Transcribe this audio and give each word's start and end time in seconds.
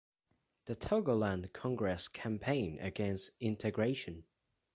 The 0.65 0.75
Togoland 0.75 1.53
Congress 1.53 2.07
campaigned 2.07 2.79
against 2.79 3.29
integration. 3.39 4.23